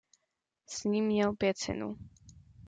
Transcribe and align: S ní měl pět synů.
S 0.67 0.83
ní 0.83 1.01
měl 1.01 1.33
pět 1.33 1.57
synů. 1.57 1.97